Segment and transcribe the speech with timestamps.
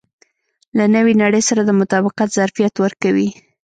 [0.77, 3.29] له نوې نړۍ سره د مطابقت ظرفیت ورکوي.